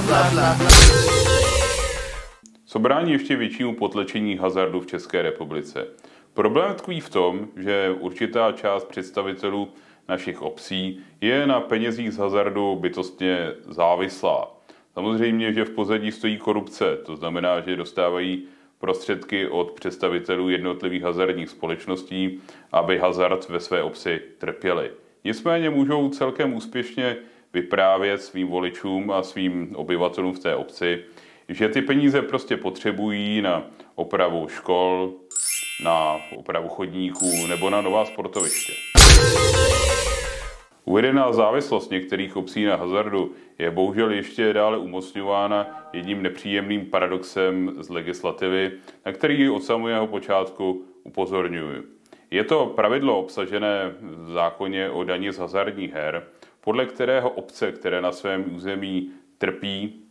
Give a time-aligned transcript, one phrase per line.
[0.00, 0.68] bla, bla, bla.
[2.64, 5.86] Co brání ještě většímu potlačení hazardu v České republice?
[6.34, 9.68] Problém tkví v tom, že určitá část představitelů
[10.08, 14.56] našich obcí je na penězích z hazardu bytostně závislá.
[14.94, 18.44] Samozřejmě, že v pozadí stojí korupce, to znamená, že dostávají
[18.78, 22.40] prostředky od představitelů jednotlivých hazardních společností,
[22.72, 24.90] aby hazard ve své obci trpěli.
[25.24, 27.16] Nicméně můžou celkem úspěšně
[27.52, 31.04] vyprávět svým voličům a svým obyvatelům v té obci,
[31.48, 35.12] že ty peníze prostě potřebují na opravu škol,
[35.84, 38.72] na opravu chodníků nebo na nová sportoviště.
[40.84, 47.88] Uvedená závislost některých obcí na hazardu je bohužel ještě dále umocňována jedním nepříjemným paradoxem z
[47.88, 48.72] legislativy,
[49.06, 51.82] na který od samého počátku upozorňuji.
[52.30, 56.26] Je to pravidlo obsažené v zákoně o daní z hazardních her,
[56.64, 60.02] podle kterého obce, které na svém území trpí,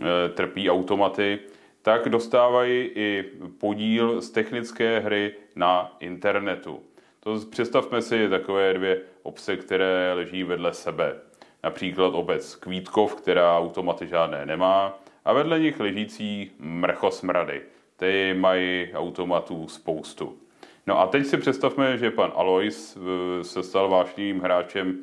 [0.00, 1.38] eh, trpí automaty,
[1.82, 3.24] tak dostávají i
[3.58, 6.80] podíl z technické hry na internetu.
[7.20, 11.16] To představme si takové dvě obce, které leží vedle sebe.
[11.64, 17.62] Například obec Kvítkov, která automaty žádné nemá, a vedle nich ležící Mrchosmrady.
[17.96, 20.38] Ty mají automatů spoustu.
[20.86, 24.98] No a teď si představme, že pan Alois eh, se stal vášnivým hráčem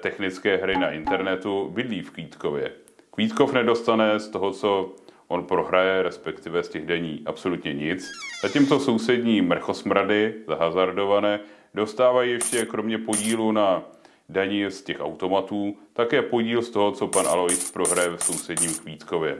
[0.00, 2.72] technické hry na internetu, bydlí v Kvítkově.
[3.10, 4.94] Kvítkov nedostane z toho, co
[5.28, 8.10] on prohraje, respektive z těch daní absolutně nic.
[8.42, 11.40] Zatímco sousední mrchosmrady, zahazardované,
[11.74, 13.82] dostávají ještě kromě podílu na
[14.28, 19.36] daní z těch automatů, také podíl z toho, co pan Alois prohraje v sousedním Kvítkově.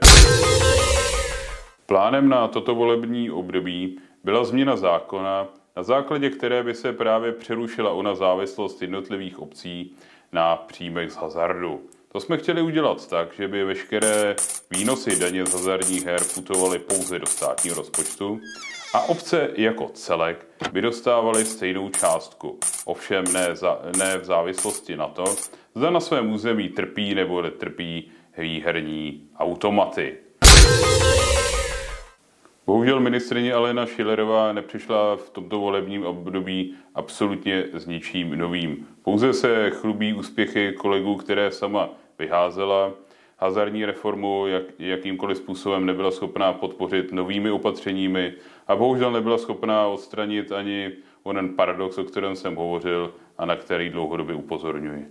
[1.85, 7.91] Plánem na toto volební období byla změna zákona, na základě které by se právě přerušila
[7.91, 9.95] ona závislost jednotlivých obcí
[10.31, 11.81] na příjmech z hazardu.
[12.11, 14.35] To jsme chtěli udělat tak, že by veškeré
[14.71, 18.39] výnosy daně z hazardních her putovaly pouze do státního rozpočtu
[18.93, 25.07] a obce jako celek by dostávaly stejnou částku, ovšem ne, za, ne v závislosti na
[25.07, 25.25] to,
[25.75, 30.17] zda na svém území trpí nebo netrpí výherní automaty.
[32.65, 38.87] Bohužel ministrině Alena Šilerová nepřišla v tomto volebním období absolutně s ničím novým.
[39.03, 41.89] Pouze se chlubí úspěchy kolegů, které sama
[42.19, 42.91] vyházela.
[43.37, 48.33] Hazardní reformu jak, jakýmkoliv způsobem nebyla schopná podpořit novými opatřeními
[48.67, 50.91] a bohužel nebyla schopná odstranit ani
[51.23, 55.07] onen paradox, o kterém jsem hovořil a na který dlouhodobě upozorňuji.